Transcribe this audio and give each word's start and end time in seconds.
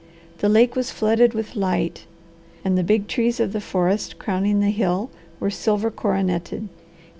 The 0.39 0.49
lake 0.49 0.75
was 0.75 0.89
flooded 0.89 1.35
with 1.35 1.55
light, 1.55 2.07
and 2.65 2.75
the 2.75 2.81
big 2.83 3.07
trees 3.07 3.39
of 3.39 3.53
the 3.53 3.61
forest 3.61 4.17
crowning 4.17 4.59
the 4.59 4.71
hill 4.71 5.11
were 5.39 5.51
silver 5.51 5.91
coroneted. 5.91 6.69